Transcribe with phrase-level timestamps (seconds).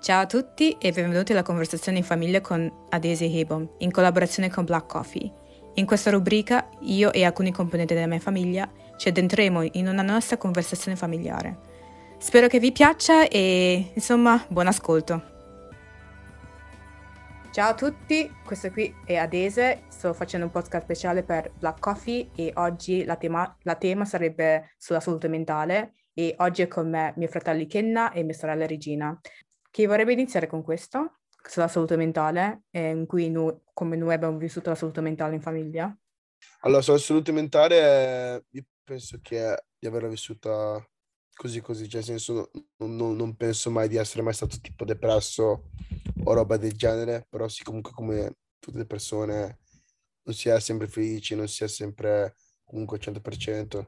[0.00, 4.64] Ciao a tutti e benvenuti alla conversazione in famiglia con Adese Hebom, in collaborazione con
[4.64, 5.30] Black Coffee.
[5.74, 8.66] In questa rubrica io e alcuni componenti della mia famiglia
[8.96, 11.58] ci addentreremo in una nostra conversazione familiare.
[12.16, 15.22] Spero che vi piaccia e insomma buon ascolto.
[17.50, 22.30] Ciao a tutti, questo qui è Adese, sto facendo un podcast speciale per Black Coffee
[22.34, 27.12] e oggi la tema, la tema sarebbe sulla salute mentale e oggi è con me
[27.16, 29.20] mio fratello Kenna e mia sorella Regina.
[29.70, 31.20] Chi vorrebbe iniziare con questo?
[31.48, 35.40] Sulla salute mentale, eh, in cui noi, come noi abbiamo vissuto la salute mentale in
[35.40, 35.96] famiglia?
[36.60, 40.84] Allora, sulla salute mentale, io penso che di averla vissuta
[41.40, 44.84] così così, cioè nel senso non, non, non, penso mai di essere mai stato tipo
[44.84, 45.70] depresso
[46.24, 49.60] o roba del genere, però sì comunque come tutte le persone
[50.24, 53.86] non si è sempre felici, non si è sempre comunque al 100%,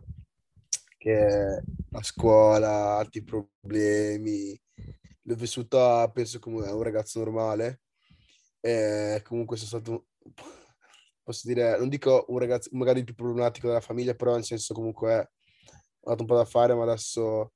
[0.96, 4.58] che a scuola, altri problemi,
[5.22, 7.82] l'ho vissuta penso come un ragazzo normale,
[8.60, 10.06] e comunque sono stato,
[11.22, 15.32] posso dire, non dico un ragazzo magari più problematico della famiglia, però nel senso comunque
[16.00, 17.52] ho dato un po' da fare, ma adesso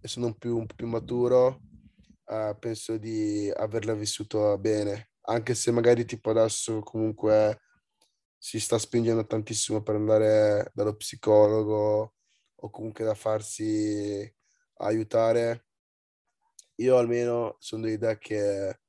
[0.00, 1.60] essendo più, un po' più maturo,
[2.26, 7.60] uh, penso di averla vissuto bene, anche se magari tipo adesso comunque
[8.38, 12.14] si sta spingendo tantissimo per andare dallo psicologo
[12.54, 14.34] o comunque da farsi
[14.78, 15.66] aiutare.
[16.80, 18.80] Io almeno sono dell'idea che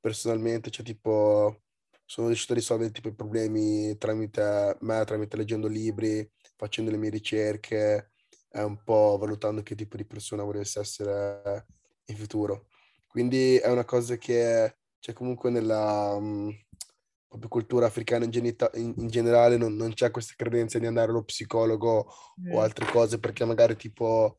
[0.00, 1.62] personalmente, cioè tipo,
[2.04, 7.10] sono riuscito a risolvere tipo i problemi tramite me, tramite leggendo libri, facendo le mie
[7.10, 8.12] ricerche,
[8.48, 11.66] è un po' valutando che tipo di persona volesse essere
[12.06, 12.66] in futuro.
[13.06, 16.50] Quindi è una cosa che c'è comunque nella um,
[17.48, 21.24] cultura africana in, genita- in, in generale, non, non, c'è questa credenza di andare allo
[21.24, 22.10] psicologo
[22.40, 22.52] mm.
[22.54, 24.38] o altre cose perché magari tipo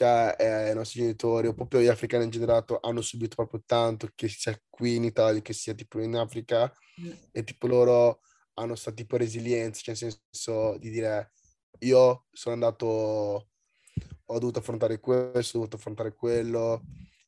[0.00, 4.08] cioè, eh, i nostri genitori o proprio gli africani in generale hanno subito proprio tanto
[4.14, 7.10] che sia qui in Italia che sia tipo in Africa mm.
[7.32, 8.20] e tipo loro
[8.54, 11.32] hanno stato tipo resilienza, cioè nel senso di dire
[11.80, 16.82] io sono andato, ho dovuto affrontare questo, ho dovuto affrontare quello,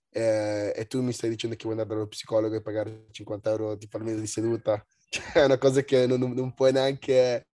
[0.09, 3.75] eh, e tu mi stai dicendo che vuoi andare dallo psicologo e pagare 50 euro
[3.75, 4.83] di palmese di seduta.
[5.13, 7.49] Cioè, è una cosa che non, non puoi neanche,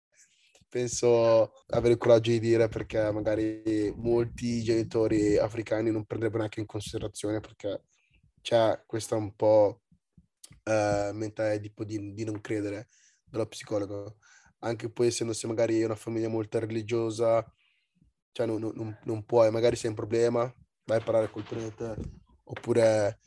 [0.70, 6.66] penso, avere il coraggio di dire perché magari molti genitori africani non prenderebbero neanche in
[6.66, 7.84] considerazione perché
[8.42, 9.82] c'è questa un po'
[10.64, 12.88] eh, mentale tipo di, di non credere
[13.26, 14.18] dallo psicologo.
[14.60, 17.46] Anche poi essendosi magari una famiglia molto religiosa,
[18.32, 20.52] cioè non, non, non puoi, magari sei un problema,
[20.86, 21.96] vai a parlare col prete,
[22.44, 23.20] oppure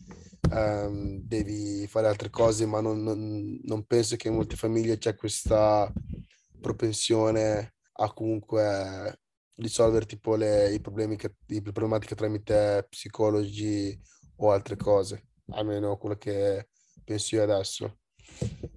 [0.51, 5.93] um, devi fare altre cose, ma non, non, penso che in molte famiglie c'è questa
[6.60, 9.21] propensione a comunque
[9.56, 13.98] risolvere tipo le, i problemi che, le problematiche tramite psicologi
[14.37, 16.69] o altre cose, almeno quello che
[17.04, 17.98] penso io adesso.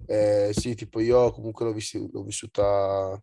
[0.06, 3.18] Eh, sì, tipo io comunque l'ho, vissi- l'ho, vissuta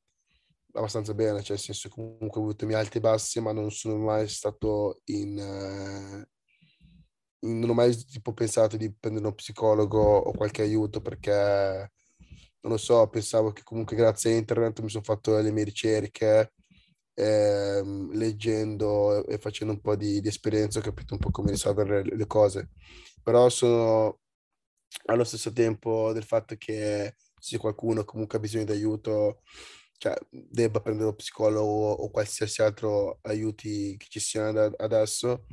[0.73, 3.71] abbastanza bene, cioè nel senso comunque ho avuto i miei alti e bassi, ma non
[3.71, 5.37] sono mai stato in...
[5.37, 6.29] Eh,
[7.43, 11.91] in non ho mai tipo pensato di prendere uno psicologo o qualche aiuto perché
[12.61, 16.53] non lo so, pensavo che comunque grazie a internet mi sono fatto le mie ricerche,
[17.13, 17.81] eh,
[18.13, 22.15] leggendo e facendo un po' di, di, esperienza ho capito un po' come risolvere le,
[22.15, 22.71] le cose.
[23.23, 24.19] Però sono
[25.05, 29.41] allo stesso tempo del fatto che se qualcuno comunque ha bisogno di aiuto,
[29.97, 35.45] cioè, debba prendere lo psicologo o qualsiasi altro aiuti che ci siano adesso,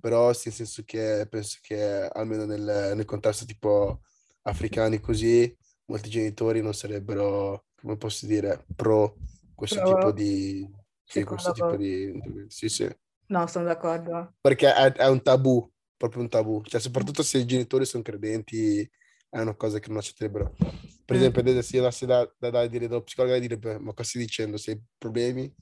[0.00, 4.02] però nel senso che penso che almeno nel, nel contesto tipo
[4.42, 5.56] africani così,
[5.90, 9.16] molti genitori non sarebbero, come posso dire, pro
[9.54, 10.68] questo Però, tipo di...
[11.04, 12.46] Sì, questo tipo di...
[12.48, 12.88] Sì, sì.
[13.26, 14.34] No, sono d'accordo.
[14.40, 15.68] Perché è, è un tabù
[16.00, 16.62] proprio un tabù.
[16.64, 18.88] Cioè, soprattutto se i genitori sono credenti,
[19.28, 20.54] è una cosa che non accetterebbero.
[21.04, 21.18] Per mm.
[21.18, 24.56] esempio, se io andassi da, da, da dire dallo psicologo, direbbe, ma cosa stai dicendo?
[24.56, 25.52] Se hai problemi,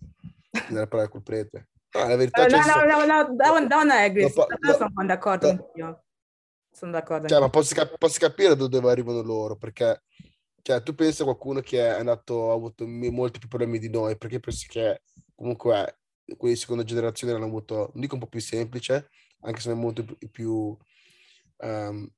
[0.69, 1.71] andare a parlare col prete.
[1.91, 4.29] No, la verità eh, no, no, no, no, no, no, no, è no,
[4.61, 6.05] no, sono d'accordo no, io.
[6.79, 7.27] Sono d'accordo.
[7.27, 10.03] Cioè, ma posso, cap- posso, capire da dove arrivano loro, perché
[10.63, 14.17] cioè, tu pensi a qualcuno che è andato, ha avuto molti più problemi di noi,
[14.17, 15.03] perché penso che
[15.35, 15.99] comunque
[16.37, 19.09] quelli di seconda generazione hanno avuto, non dico un po' più semplice,
[19.41, 20.77] anche se è molto più,
[21.57, 22.09] um,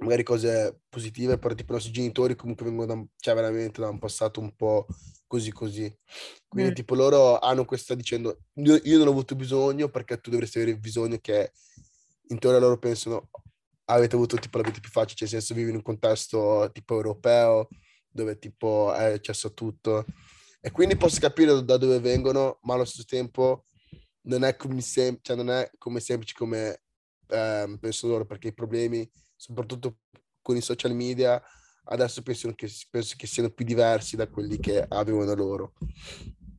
[0.00, 3.98] magari cose positive, però tipo i nostri genitori comunque vengono da, cioè veramente da un
[3.98, 4.86] passato un po'
[5.26, 5.90] così così.
[6.46, 6.74] Quindi mm.
[6.74, 10.76] tipo loro hanno questa dicendo io, io, non ho avuto bisogno perché tu dovresti avere
[10.76, 11.52] bisogno che
[12.28, 13.30] in teoria loro pensano
[13.86, 16.94] avete avuto tipo la vita più facile, cioè nel senso vivi in un contesto tipo
[16.94, 17.68] europeo
[18.08, 20.04] dove tipo hai accesso a tutto.
[20.60, 23.66] E quindi posso capire da dove vengono, ma allo stesso tempo
[24.22, 26.80] non è come, sem- cioè non è come semplice come
[27.28, 29.98] eh, penso loro, perché i problemi, soprattutto
[30.42, 31.40] con i social media,
[31.84, 35.72] adesso penso che, penso che siano più diversi da quelli che avevano loro.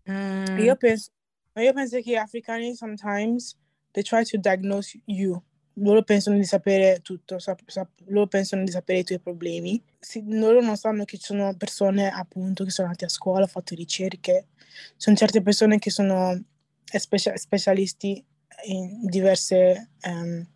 [0.09, 0.57] Mm.
[0.59, 1.11] Io, penso,
[1.55, 3.57] io penso che gli africani sometimes
[3.91, 5.43] they try to diagnose you.
[5.79, 9.81] Loro pensano di sapere tutto, sap- sap- loro pensano di sapere i tuoi problemi.
[9.99, 13.47] Si, loro non sanno che ci sono persone appunto che sono andate a scuola, hanno
[13.47, 14.47] fatto ricerche.
[14.95, 16.43] Sono certe persone che sono
[16.83, 18.23] specia- specialisti
[18.65, 20.47] in diverse um,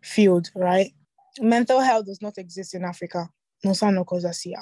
[0.00, 0.92] field, right?
[1.40, 3.32] Mental health does not exist in Africa.
[3.60, 4.60] Non sanno cosa sia.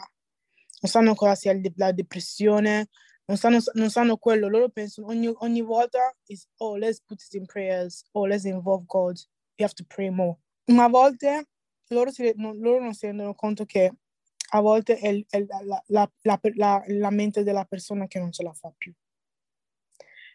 [0.80, 2.88] Non sanno cosa sia la depressione,
[3.26, 4.48] non sanno, non sanno quello.
[4.48, 8.04] Loro pensano ogni, ogni volta is, oh, let's put it in prayers.
[8.12, 9.16] Oh, let's involve God.
[9.58, 10.36] We have to pray more.
[10.66, 11.46] Ma a volte
[11.88, 13.92] loro, si, non, loro non si rendono conto che
[14.50, 18.52] a volte è, è la, la, la, la, mente della persona che non ce la
[18.52, 18.92] fa più.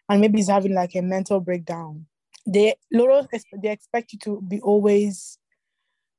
[0.08, 2.08] And maybe he's having like a mental breakdown.
[2.46, 3.28] They, loro,
[3.62, 5.40] they expect you to be always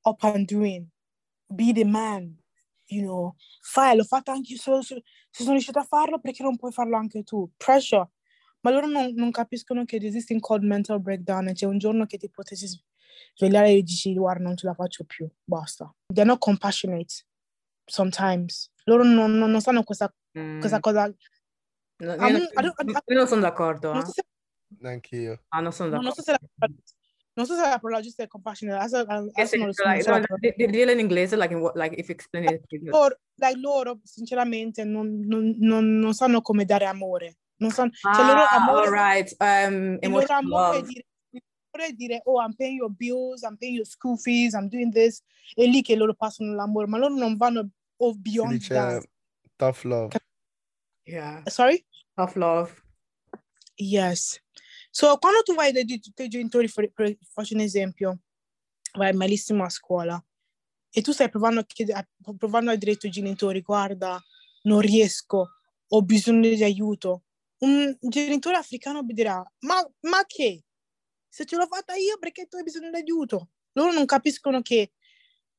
[0.04, 0.90] up and doing,
[1.54, 2.36] be the man,
[2.86, 6.72] you know, fai, l'ho fatto anche io, se sono riuscita a farlo perché non puoi
[6.72, 8.08] farlo anche tu, pressure.
[8.60, 12.04] Ma loro non, non capiscono che esiste un cold mental breakdown e c'è un giorno
[12.06, 12.66] che ti potessi
[13.34, 15.92] svegliare e dici guarda non ce la faccio più, basta.
[16.12, 17.24] They're not compassionate
[17.84, 18.70] sometimes.
[18.84, 20.60] Loro non, non, non sanno questa, mm.
[20.60, 21.06] questa cosa.
[21.06, 23.92] No, io, non, io, non sono d'accordo.
[23.92, 24.22] Non so se...
[24.78, 25.42] Neanche io.
[25.48, 26.08] Ah, non sono d'accordo.
[26.08, 26.38] Non so se la,
[27.34, 28.78] non so se la parola giusta è compassionate.
[28.84, 29.86] Adesso, adesso non lo so.
[29.86, 32.64] Like, no, dirla in inglese, like, in, like if you explain it.
[32.82, 37.36] Loro, like, loro sinceramente, non, non, non, non, sanno come dare amore.
[37.56, 39.36] Non sanno, ah, cioè, loro amore, all right.
[39.38, 41.06] Um, il loro amore è dire,
[41.78, 45.22] è dire, oh, I'm paying your bills, I'm paying your school fees, I'm doing this.
[45.54, 49.08] È lì che loro passano l'amore, ma loro non vanno oh, beyond dice, that.
[49.56, 50.16] Tough love.
[51.04, 51.42] Yeah.
[51.46, 51.84] Sorry?
[52.14, 52.72] Tough love.
[53.76, 54.40] Yes.
[54.90, 58.20] So, quando tu vai dai tuoi genitori, faccio un esempio,
[58.98, 60.22] vai malissimo a scuola
[60.92, 64.20] e tu stai provando a, chiedere, provando a dire ai tuoi genitori, guarda,
[64.62, 65.50] non riesco,
[65.88, 67.24] ho bisogno di aiuto.
[67.58, 70.64] Un genitore africano dirà, ma, ma che?
[71.32, 73.50] Se ce l'ho fatta io, perché tu hai bisogno di aiuto?
[73.72, 74.92] Loro non capiscono che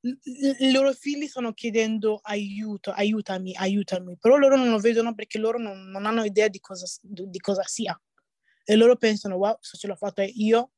[0.02, 5.60] i loro figli stanno chiedendo aiuto, aiutami, aiutami, però loro non lo vedono perché loro
[5.60, 8.00] non, non hanno idea di cosa, di cosa sia
[8.64, 10.72] e loro pensano, wow, se ce l'ho fatta io,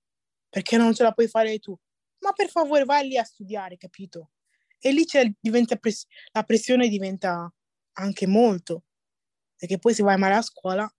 [0.49, 1.77] perché non ce la puoi fare tu?
[2.19, 4.31] Ma per favore vai lì a studiare, capito?
[4.79, 5.05] E lì
[5.39, 7.51] diventa pres- la pressione diventa
[7.93, 8.83] anche molto,
[9.55, 10.93] perché poi se vai male a scuola...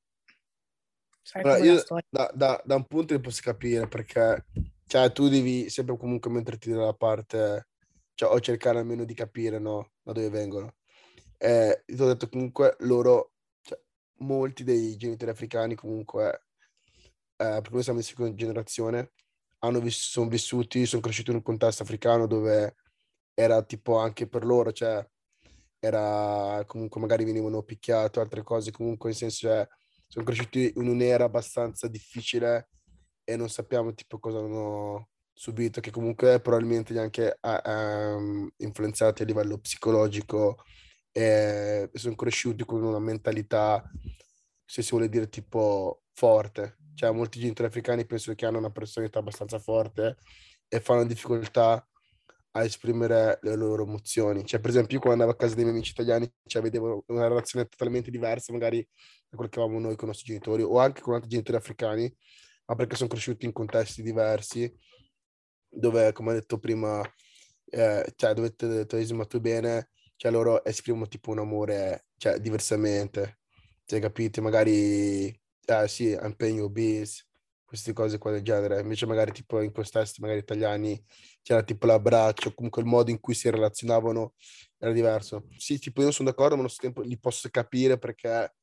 [1.33, 4.45] Allora, io da, da, da, un punto li posso capire perché
[4.87, 7.69] cioè, tu devi sempre comunque metterti dalla parte
[8.15, 10.75] cioè, o cercare almeno di capire no, da dove vengono.
[11.39, 13.33] Eh, ti ho detto comunque loro,
[13.63, 13.81] cioè,
[14.19, 16.45] molti dei genitori africani comunque
[17.37, 19.13] eh, perché noi siamo di seconda generazione,
[19.61, 22.77] hanno vis- sono vissuti, sono cresciuti in un contesto africano dove
[23.35, 25.07] era tipo anche per loro, cioè
[25.81, 29.69] era comunque magari venivano picchiati o altre cose, comunque in senso cioè,
[30.15, 32.69] sono cresciuti in un'era abbastanza difficile
[33.25, 39.23] e non sappiamo tipo cosa hanno subito, che comunque probabilmente li ha anche um, influenzati
[39.23, 40.63] a livello psicologico
[41.11, 43.83] e sono cresciuti con una mentalità,
[44.65, 46.77] se si vuole dire, tipo forte.
[46.95, 50.19] Cioè molti genitori africani penso che hanno una personalità abbastanza forte
[50.69, 51.85] e fanno difficoltà
[52.57, 54.45] a esprimere le loro emozioni.
[54.45, 57.29] Cioè, per esempio, io quando andavo a casa dei miei amici italiani, cioè, vedevo una
[57.29, 58.87] relazione totalmente diversa, magari
[59.29, 62.15] da quello che avevamo noi con i nostri genitori, o anche con altri genitori africani,
[62.67, 64.73] ma perché sono cresciuti in contesti diversi,
[65.69, 67.03] dove, come ho detto prima,
[67.67, 73.39] eh, cioè, dove tu hai smatto bene, cioè, loro esprimono tipo un amore, cioè, diversamente.
[73.85, 74.41] Cioè, capite?
[74.41, 75.29] Magari
[75.67, 77.27] ah sì, I'm paying your bills,
[77.65, 78.81] queste cose qua del genere.
[78.81, 81.03] Invece magari tipo in contesti magari italiani
[81.43, 84.35] c'era tipo l'abbraccio, comunque il modo in cui si relazionavano
[84.79, 85.49] era diverso.
[85.57, 88.55] Sì, tipo io sono d'accordo, ma allo stesso tempo li posso capire perché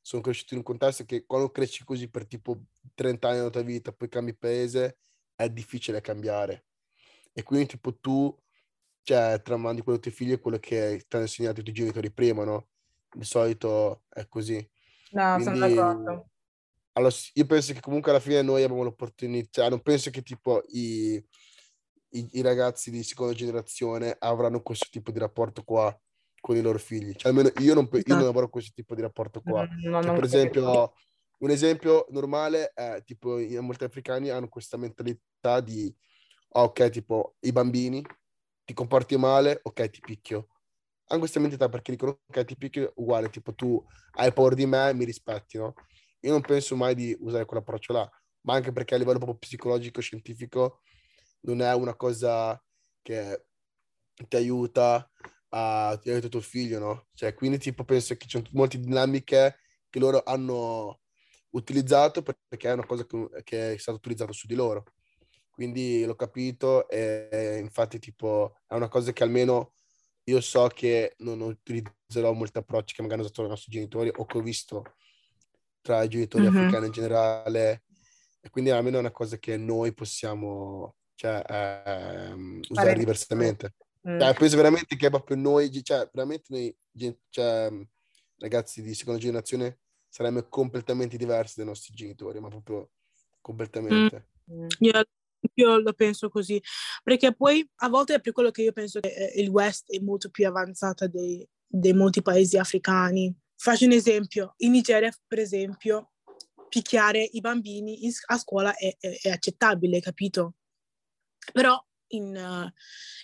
[0.00, 2.62] sono cresciuto in un contesto che quando cresci così per tipo
[2.94, 4.98] 30 anni della tua vita, poi cambi paese,
[5.34, 6.66] è difficile cambiare.
[7.32, 8.34] E quindi tipo tu,
[9.02, 12.12] cioè, tramandi quello dei tuoi figli è quello che ti hanno insegnato i tuoi genitori
[12.12, 12.68] prima, no?
[13.12, 14.56] Di solito è così.
[15.10, 16.30] No, quindi, sono d'accordo
[16.96, 20.62] allora, io penso che comunque alla fine noi abbiamo l'opportunità, cioè non penso che tipo
[20.68, 21.22] i,
[22.10, 25.94] i, i, ragazzi di seconda generazione avranno questo tipo di rapporto qua
[26.40, 27.12] con i loro figli.
[27.14, 29.68] Cioè almeno io non, io non avrò questo tipo di rapporto qua.
[29.84, 30.94] No, cioè, per esempio,
[31.38, 35.94] un esempio normale è tipo molti africani hanno questa mentalità di
[36.52, 38.02] oh, ok, tipo i bambini
[38.64, 40.48] ti comporti male, ok, ti picchio.
[41.08, 44.94] Hanno questa mentalità perché dicono ok, ti picchio uguale, tipo tu hai paura di me,
[44.94, 45.74] mi rispetti, no?
[46.20, 48.10] Io non penso mai di usare quell'approccio là,
[48.42, 50.80] ma anche perché a livello proprio psicologico, scientifico,
[51.40, 52.60] non è una cosa
[53.02, 53.46] che
[54.28, 55.10] ti aiuta
[55.50, 57.06] a ti aiuta tuo figlio, no?
[57.14, 59.58] Cioè, quindi tipo penso che ci sono molte dinamiche
[59.88, 61.00] che loro hanno
[61.50, 63.06] utilizzato perché è una cosa
[63.42, 64.84] che, è stata utilizzata su di loro.
[65.50, 69.72] Quindi l'ho capito e infatti tipo è una cosa che almeno
[70.24, 74.24] io so che non utilizzerò molti approcci che magari hanno usato i nostri genitori o
[74.26, 74.96] che ho visto
[75.86, 76.56] tra i genitori mm-hmm.
[76.56, 77.84] africani in generale
[78.40, 83.74] e quindi almeno è una cosa che noi possiamo cioè, ehm, usare diversamente.
[84.08, 84.18] Mm.
[84.18, 86.76] Cioè, penso veramente che proprio noi, cioè veramente noi,
[87.28, 87.70] cioè,
[88.38, 89.78] ragazzi di seconda generazione,
[90.08, 92.90] saremmo completamente diversi dai nostri genitori, ma proprio
[93.40, 94.28] completamente.
[94.52, 94.66] Mm.
[94.80, 95.04] Yeah,
[95.54, 96.60] io lo penso così,
[97.04, 100.00] perché poi a volte è per quello che io penso che eh, il West è
[100.00, 103.34] molto più avanzata dei, dei molti paesi africani.
[103.56, 106.12] Faccio un esempio, in Nigeria per esempio
[106.68, 110.54] picchiare i bambini in, a scuola è, è, è, accettabile, capito?
[111.52, 112.70] Però in, uh,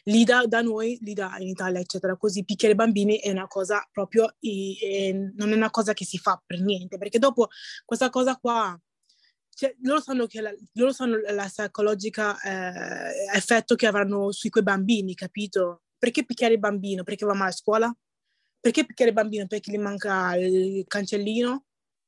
[0.04, 3.46] lì da, da, noi, lì da, in Italia, eccetera, così picchiare i bambini è una
[3.46, 7.48] cosa proprio, i, è, non è una cosa che si fa per niente, perché dopo
[7.84, 8.78] questa cosa qua
[9.54, 14.64] cioè, loro sanno che la, loro sanno la psicologica eh, effetto che avranno sui quei
[14.64, 15.82] bambini, capito?
[15.98, 17.02] Perché picchiare il bambino?
[17.02, 17.96] Perché va male a scuola?
[18.62, 19.48] Perché picchiare bambino?
[19.48, 21.64] Perché gli manca il cancellino?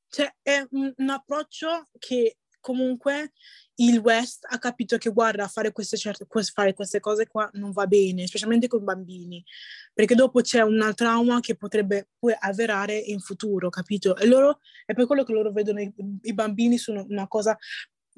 [0.09, 3.33] Cioè, è un, un approccio che comunque
[3.79, 7.89] il West ha capito che guarda, fare queste, certe, fare queste cose qua non va
[7.89, 9.45] bene, specialmente con i bambini,
[9.93, 14.17] perché dopo c'è un trauma che potrebbe poi avverare in futuro, capito?
[14.17, 15.93] E loro, è per quello che loro vedono i,
[16.23, 17.59] i bambini sono una cosa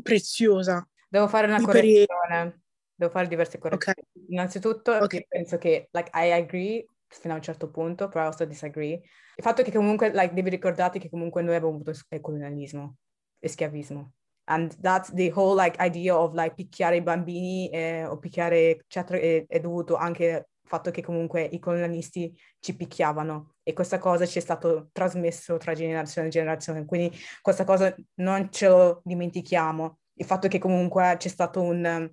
[0.02, 0.87] preziosa.
[1.09, 2.64] Devo fare una correzione,
[2.95, 3.99] devo fare diverse correzioni.
[3.99, 4.25] Okay.
[4.28, 5.25] Innanzitutto, okay.
[5.26, 9.01] penso che, like, I agree fino a un certo punto, però also disagree.
[9.37, 12.97] Il fatto che comunque, like, devi ricordarti che comunque noi abbiamo avuto colonialismo
[13.39, 14.13] e schiavismo.
[14.49, 19.19] And that's the whole like idea of like picchiare i bambini eh, o picchiare eccetera
[19.19, 23.55] è, è, dovuto anche al fatto che comunque i colonialisti ci picchiavano.
[23.65, 26.85] E questa cosa ci è stato trasmesso tra generazione e generazione.
[26.85, 29.99] Quindi questa cosa non ce lo dimentichiamo.
[30.15, 32.09] Il fatto che comunque c'è stato un,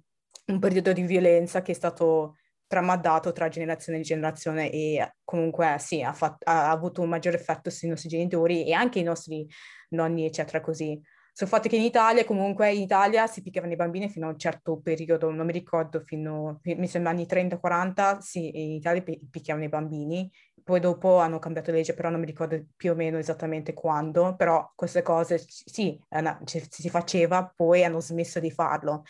[0.47, 2.37] un periodo di violenza che è stato
[2.73, 7.69] tramandato tra generazione e generazione e comunque sì, ha, fatto, ha avuto un maggiore effetto
[7.69, 9.47] sui nostri genitori e anche i nostri
[9.89, 10.99] nonni, eccetera, così
[11.35, 14.37] sul fatto che in Italia, comunque in Italia si picchiavano i bambini fino a un
[14.37, 19.69] certo periodo, non mi ricordo, fino, mi sembra anni 30-40, sì, in Italia picchiavano i
[19.69, 20.31] bambini,
[20.63, 24.71] poi dopo hanno cambiato legge, però non mi ricordo più o meno esattamente quando, però
[24.75, 29.03] queste cose sì, una, si faceva, poi hanno smesso di farlo.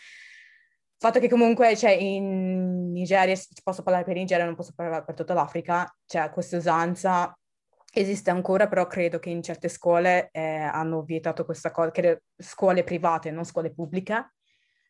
[0.96, 5.14] Il fatto che comunque cioè, in Nigeria, posso parlare per Nigeria, non posso parlare per
[5.14, 7.36] tutta l'Africa, c'è questa usanza
[7.96, 12.82] Esiste ancora, però credo che in certe scuole eh, hanno vietato questa cosa, credo, scuole
[12.82, 14.34] private, non scuole pubbliche.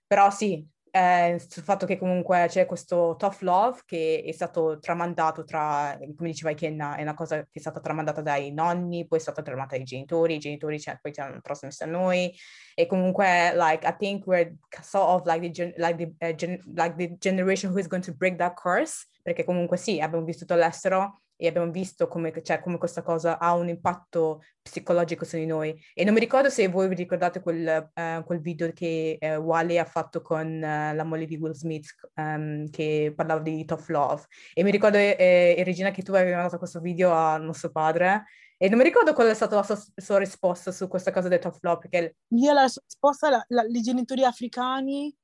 [0.06, 5.42] Però sì, eh, sul fatto che comunque c'è questo tough love che è stato tramandato
[5.42, 9.20] tra, come diceva Ikenna, è una cosa che è stata tramandata dai nonni, poi è
[9.20, 12.32] stata tramandata dai genitori, i genitori cioè, poi ci hanno trasmesso a noi.
[12.76, 16.62] E comunque, like, I think we're sort of like the, gen- like the, uh, gen-
[16.76, 20.54] like the generation who is going to break that curse, perché comunque sì, abbiamo vissuto
[20.54, 25.46] all'estero, e abbiamo visto come, cioè, come, questa cosa ha un impatto psicologico su di
[25.46, 25.78] noi.
[25.92, 29.78] E non mi ricordo se voi vi ricordate quel, uh, quel video che uh, Wally
[29.78, 34.24] ha fatto con uh, la moglie di Will Smith um, che parlava di tough love.
[34.54, 38.24] E mi ricordo, eh, Regina, che tu avevi mandato questo video a nostro padre.
[38.56, 41.40] E non mi ricordo qual è stata la sua, sua risposta su questa cosa del
[41.40, 41.88] tough love.
[41.88, 42.16] Perché...
[42.28, 45.14] Io la risposta, i genitori africani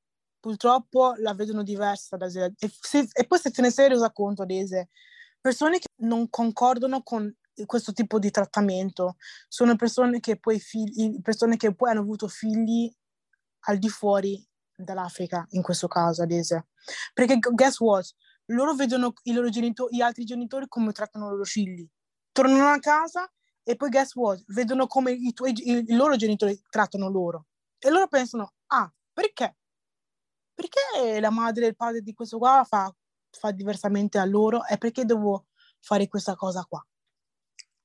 [0.41, 2.55] purtroppo la vedono diversa da Zed.
[2.59, 4.89] E, se, e poi se te ne sei resa conto, Dese,
[5.41, 7.35] persone che non concordano con
[7.67, 9.17] questo tipo di trattamento
[9.49, 12.91] sono persone che poi, figli, persone che poi hanno avuto figli
[13.65, 14.43] al di fuori
[14.75, 16.71] dall'Africa, in questo caso, ad esempio.
[17.13, 18.09] Perché, guess what?
[18.47, 21.87] Loro vedono i loro genitori, gli altri genitori come trattano i loro figli.
[22.33, 23.31] Tornano a casa
[23.63, 24.43] e poi, guess what?
[24.49, 27.47] Vedono come i, tuoi, i loro genitori trattano loro.
[27.79, 29.57] E loro pensano, ah, perché?
[30.55, 32.95] Perché la madre e il padre di questo qua fa
[33.31, 35.47] fa diversamente a loro e perché devo
[35.81, 36.85] fare questa cosa qua.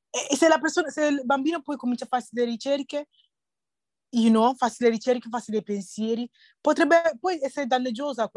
[0.09, 3.07] E, se la persona, se il bambino poi comincia a farsi delle ricerche,
[4.09, 6.29] you know, farsi le ricerche, farsi dei pensieri,
[6.61, 8.31] potrebbe poi essere danneggiosa,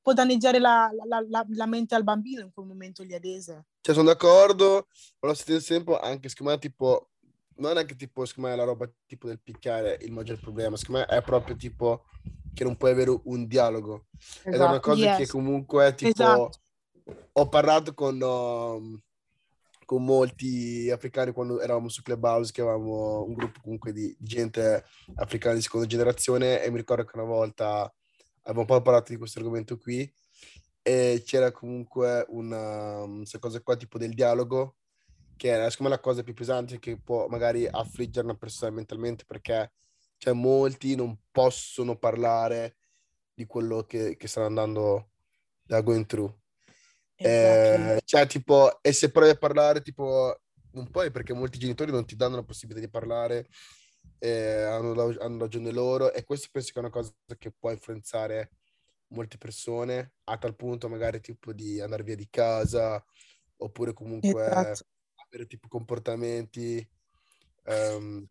[0.00, 3.66] può danneggiare la, la, la, la, mente al bambino in quel momento lì adese.
[3.80, 4.86] Cioè, sono d'accordo,
[5.18, 7.10] però allo stesso tempo anche, secondo me, tipo,
[7.56, 11.00] non è che tipo, secondo me, la roba tipo del picchiare il maggior problema, secondo
[11.00, 12.04] me è proprio tipo
[12.54, 14.06] che non puoi avere un dialogo.
[14.16, 14.48] Esatto.
[14.48, 14.90] Ed è una esatto.
[14.90, 15.16] cosa yes.
[15.18, 16.50] che comunque tipo esatto.
[17.32, 19.00] ho parlato con, um,
[19.84, 24.84] con molti africani quando eravamo su Clubhouse, che avevamo un gruppo comunque di gente
[25.16, 27.92] africana di seconda generazione e mi ricordo che una volta
[28.42, 30.10] avevamo un po' parlato di questo argomento qui
[30.86, 34.76] e c'era comunque una, questa cosa qua tipo del dialogo
[35.36, 39.24] che è secondo me la cosa più pesante che può magari affliggere una persona mentalmente
[39.26, 39.72] perché
[40.16, 42.76] cioè, molti non possono parlare
[43.34, 45.10] di quello che, che stanno andando
[45.62, 46.32] da going through.
[47.16, 50.40] Eh, cioè, tipo, e se provi a parlare, tipo,
[50.72, 53.48] non puoi perché molti genitori non ti danno la possibilità di parlare,
[54.18, 58.50] eh, hanno, hanno ragione loro e questo penso che è una cosa che può influenzare
[59.08, 63.04] molte persone a tal punto magari tipo di andare via di casa
[63.58, 64.86] oppure comunque esatto.
[65.26, 66.86] avere tipo comportamenti
[67.64, 68.26] um,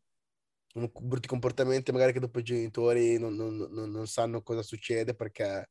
[0.74, 5.70] brutti comportamenti magari che dopo i genitori non, non, non, non, sanno cosa succede perché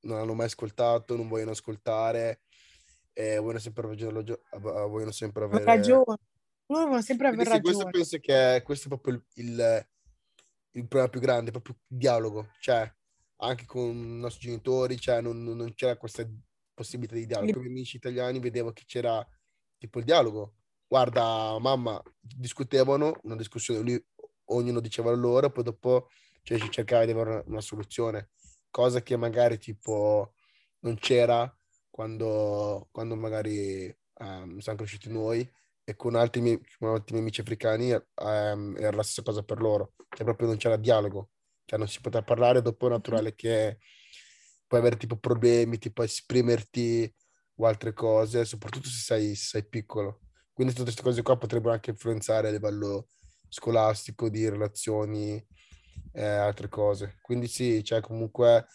[0.00, 2.42] non hanno mai ascoltato, non vogliono ascoltare
[3.12, 6.16] e vogliono sempre, vogliono sempre avere ragione.
[6.66, 7.62] Loro vogliono sempre avere ragione.
[7.62, 9.88] Questo penso che questo è proprio il, il,
[10.72, 12.90] il problema più grande, proprio il dialogo, cioè
[13.40, 16.26] anche con i nostri genitori, cioè non, non c'era questa
[16.74, 17.52] possibilità di dialogo.
[17.52, 19.26] Con i miei amici italiani vedevo che c'era
[19.76, 20.54] tipo il dialogo.
[20.86, 24.04] Guarda, mamma, discutevano, una discussione, lui,
[24.48, 26.08] ognuno diceva la loro, poi dopo
[26.42, 28.30] cioè, si cercava di avere una, una, soluzione,
[28.70, 30.34] cosa che magari tipo
[30.80, 31.52] non c'era
[31.90, 35.48] quando, quando magari um, siamo cresciuti noi
[35.84, 39.60] e con altri miei, con altri miei amici africani um, era la stessa cosa per
[39.60, 41.30] loro, cioè proprio non c'era dialogo.
[41.68, 43.78] Cioè non si potrà parlare, dopo è naturale che
[44.66, 47.12] puoi avere tipo problemi, tipo esprimerti
[47.56, 50.20] o altre cose, soprattutto se sei, se sei piccolo.
[50.54, 53.08] Quindi tutte queste cose qua potrebbero anche influenzare a livello
[53.48, 55.44] scolastico, di relazioni
[56.12, 57.18] eh, altre cose.
[57.20, 58.66] Quindi sì, cioè comunque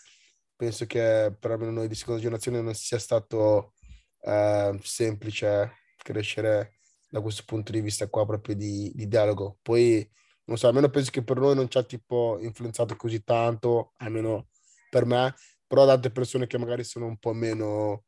[0.56, 3.74] penso che per almeno noi di seconda generazione non sia stato
[4.22, 6.77] eh, semplice crescere
[7.10, 9.58] da questo punto di vista qua proprio di, di dialogo.
[9.62, 10.10] Poi
[10.46, 14.50] non so, almeno penso che per noi non ci ha tipo influenzato così tanto, almeno
[14.89, 15.34] per me,
[15.68, 18.06] però da altre persone che magari sono un po' meno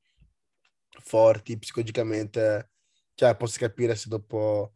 [1.01, 2.71] forti psicologicamente,
[3.15, 4.73] cioè posso capire se dopo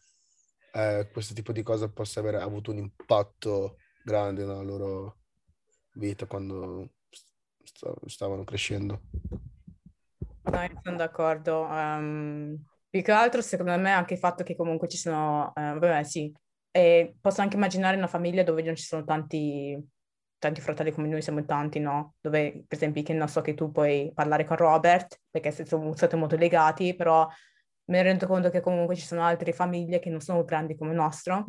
[0.72, 5.18] eh, questo tipo di cosa possa aver avuto un impatto grande nella loro
[5.94, 6.90] vita quando
[8.06, 9.02] stavano crescendo.
[10.44, 11.62] No, io sono d'accordo.
[11.62, 12.58] Um,
[12.90, 16.34] più che altro, secondo me, anche il fatto che comunque ci sono, eh, vabbè, sì,
[16.72, 19.78] e posso anche immaginare una famiglia dove non ci sono tanti,
[20.38, 22.16] tanti fratelli come noi siamo tanti, no?
[22.20, 26.16] Dove, per esempio, che non so che tu puoi parlare con Robert, perché siamo stati
[26.16, 27.28] molto legati, però
[27.90, 30.98] mi rendo conto che comunque ci sono altre famiglie che non sono grandi come il
[30.98, 31.46] nostro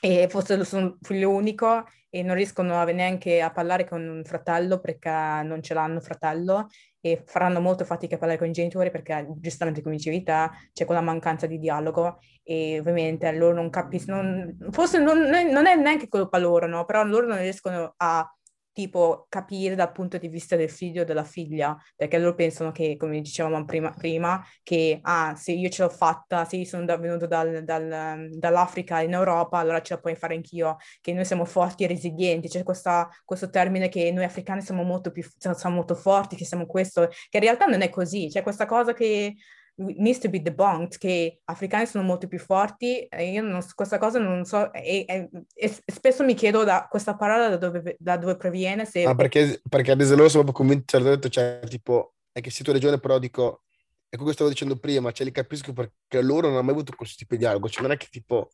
[0.00, 5.10] e forse sono figlio unico e non riescono neanche a parlare con un fratello perché
[5.10, 6.68] non ce l'hanno fratello
[7.00, 10.84] e faranno molto fatica a parlare con i genitori perché giustamente come dicevi te c'è
[10.84, 16.38] quella mancanza di dialogo e ovviamente loro non capiscono, forse non, non, è neanche colpa
[16.38, 16.84] loro, no?
[16.84, 18.35] però loro non riescono a
[18.76, 22.96] tipo capire dal punto di vista del figlio o della figlia, perché loro pensano che,
[22.98, 26.98] come dicevamo prima, prima che ah, se io ce l'ho fatta, se io sono da,
[26.98, 31.46] venuto dal, dal, dall'Africa in Europa, allora ce la puoi fare anch'io, che noi siamo
[31.46, 35.94] forti e resilienti, c'è questa, questo termine che noi africani siamo molto più siamo molto
[35.94, 39.36] forti, che siamo questo, che in realtà non è così, c'è questa cosa che
[39.76, 44.44] needs to be debunked, che africani sono molto più forti, io non, questa cosa non
[44.44, 48.84] so, e, e, e, spesso mi chiedo da questa parola da dove, da dove proviene.
[48.84, 49.04] Se...
[49.04, 52.64] Ah, perché, perché ad esempio sono proprio convinto, certe volte, cioè, tipo, è che se
[52.64, 53.62] tu regione, però dico,
[54.08, 56.94] è quello che stavo dicendo prima, cioè li capisco perché loro non hanno mai avuto
[56.96, 58.50] questo tipo di dialogo, cioè non è che tipo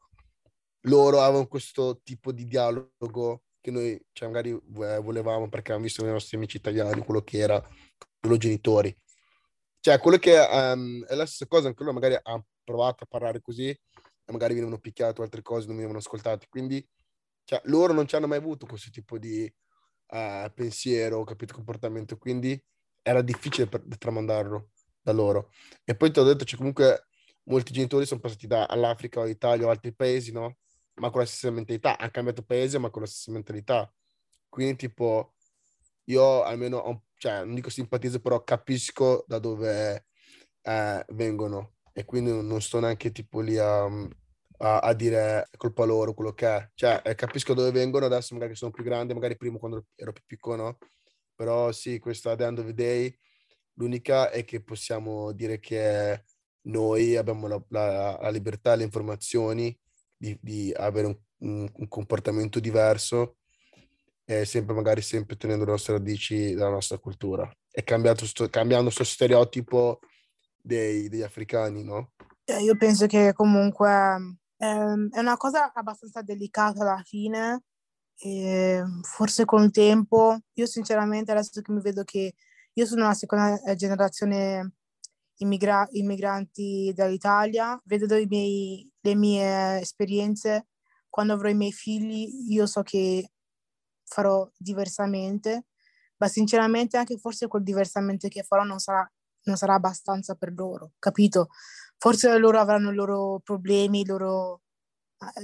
[0.87, 6.03] loro avevano questo tipo di dialogo che noi cioè, magari eh, volevamo perché abbiamo visto
[6.03, 7.71] nei nostri amici italiani quello che era con
[8.23, 8.97] i loro genitori
[9.83, 13.41] cioè, quello che um, è la stessa cosa, anche loro magari hanno provato a parlare
[13.41, 16.47] così e magari venivano picchiati altre cose, non venivano ascoltati.
[16.49, 16.89] Quindi,
[17.43, 22.17] cioè, loro non ci hanno mai avuto questo tipo di uh, pensiero, capito, comportamento.
[22.17, 22.63] Quindi
[23.03, 25.51] era difficile per, tramandarlo da loro.
[25.83, 27.09] E poi ti ho detto, c'è comunque
[27.47, 30.59] molti genitori sono passati dall'Africa all'Italia o altri paesi, no?
[31.01, 31.99] Ma con la stessa mentalità.
[31.99, 33.93] Hanno cambiato paese, ma con la stessa mentalità.
[34.49, 35.35] Quindi, tipo,
[36.05, 40.07] io almeno ho cioè non dico simpatizzo, però capisco da dove
[40.63, 46.15] eh, vengono e quindi non sto neanche tipo lì a, a, a, dire colpa loro
[46.15, 46.71] quello che è.
[46.75, 50.25] Cioè eh, capisco dove vengono adesso, magari sono più grandi, magari prima quando ero più
[50.27, 50.79] piccolo, no?
[51.37, 53.17] Però sì, questa the end of the day,
[53.75, 56.25] l'unica è che possiamo dire che
[56.63, 59.79] noi abbiamo la, la, la libertà, le informazioni
[60.17, 63.37] di, di avere un, un, un comportamento diverso
[64.25, 67.51] e sempre magari sempre tenendo le nostre radici della nostra cultura.
[67.71, 67.83] E
[68.27, 70.01] sto, cambiando questo stereotipo
[70.61, 72.13] dei, degli africani, no?
[72.45, 73.89] Eh, io penso che comunque
[74.57, 77.63] ehm, è una cosa abbastanza delicata alla fine
[78.17, 82.35] E forse con il tempo, io sinceramente adesso che mi vedo che
[82.75, 84.75] io sono la seconda eh, generazione
[85.39, 90.69] immigra- immigranti dall'Italia, vedo miei, le mie esperienze,
[91.09, 93.32] quando avrò i miei figli io so che
[94.13, 95.67] farò diversamente,
[96.19, 99.11] ma sinceramente anche forse quel diversamente che farò non sarà,
[99.45, 101.49] non sarà abbastanza per loro, capito?
[101.97, 104.61] Forse loro avranno i loro problemi, i loro,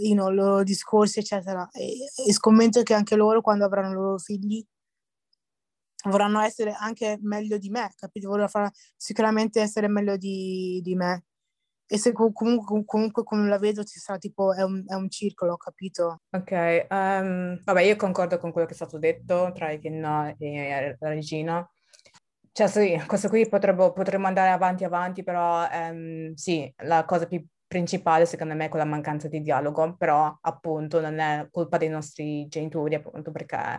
[0.01, 1.69] you know, loro discorsi, eccetera.
[1.73, 1.95] E,
[2.27, 4.65] e scommetto che anche loro, quando avranno i loro figli,
[6.05, 8.29] vorranno essere anche meglio di me, capito?
[8.29, 11.25] Vorranno sicuramente essere meglio di, di me.
[11.91, 15.57] E se comunque, comunque come la vedo ci sarà tipo, è un, è un circolo,
[15.57, 16.21] capito?
[16.31, 21.09] Ok, um, vabbè io concordo con quello che è stato detto tra Ikenna e la
[21.09, 21.67] regina.
[22.53, 27.43] Cioè sì, questo qui potrebbe, potremmo andare avanti avanti, però um, sì, la cosa più
[27.67, 32.49] principale secondo me è quella mancanza di dialogo, però appunto non è colpa dei nostri
[32.49, 33.79] genitori, appunto perché,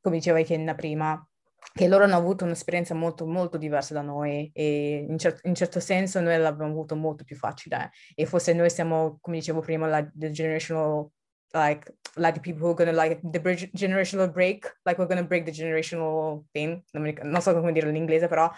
[0.00, 1.28] come diceva Ikenna prima,
[1.72, 5.80] che loro hanno avuto un'esperienza molto, molto diversa da noi e in, cer- in certo
[5.80, 10.08] senso noi l'abbiamo avuto molto più facile e forse noi siamo, come dicevo prima, la
[10.14, 11.08] the generational,
[11.52, 15.24] like, like the people who are to like the bridge, generational break, like we're to
[15.24, 18.50] break the generational thing, non, so come dirlo in inglese, però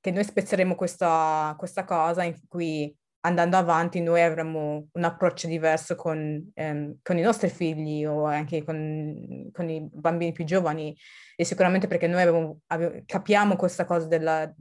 [0.00, 5.94] che noi spezzeremo questa, questa cosa in cui andando avanti noi avremo un approccio diverso
[5.94, 10.96] con, ehm, con i nostri figli o anche con, con, i bambini più giovani
[11.36, 14.54] e sicuramente perché noi abbiamo, abbiamo, capiamo questa cosa del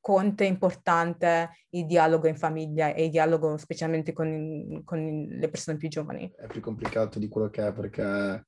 [0.00, 5.76] quanto è importante il dialogo in famiglia e il dialogo specialmente con, con le persone
[5.76, 6.32] più giovani.
[6.36, 8.46] È più complicato di quello che è perché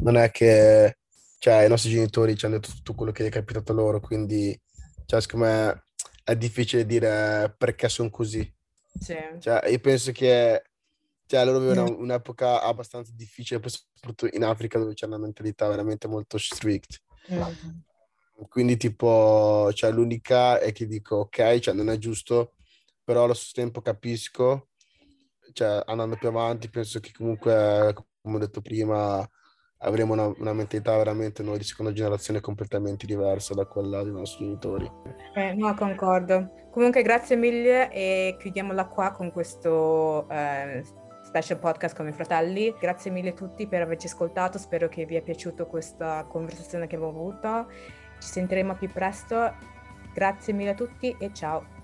[0.00, 0.96] non è che
[1.38, 4.58] cioè, i nostri genitori ci hanno detto tutto quello che è capitato loro, quindi
[5.06, 5.84] cioè, secondo me
[6.24, 8.52] è difficile dire perché sono così
[8.98, 9.16] sì.
[9.38, 10.62] Cioè, io penso che
[11.26, 12.00] cioè, loro vivono mm.
[12.00, 17.02] un'epoca abbastanza difficile, soprattutto in Africa dove c'è una mentalità veramente molto strict.
[17.32, 17.42] Mm.
[18.48, 22.54] Quindi, tipo, cioè, l'unica è che dico, ok, cioè, non è giusto,
[23.04, 24.70] però allo stesso tempo capisco,
[25.52, 29.28] cioè, andando più avanti, penso che comunque, come ho detto prima,
[29.82, 34.44] avremo una, una, mentalità veramente noi di seconda generazione completamente diversa da quella dei nostri
[34.44, 34.90] genitori.
[35.34, 36.50] Eh, no, concordo.
[36.70, 40.82] Comunque grazie mille e chiudiamola qua con questo eh,
[41.24, 42.74] special podcast con i fratelli.
[42.78, 46.96] Grazie mille a tutti per averci ascoltato, spero che vi è piaciuta questa conversazione che
[46.96, 47.68] abbiamo avuto.
[48.18, 49.54] Ci sentiremo più presto.
[50.12, 51.79] Grazie mille a tutti e ciao.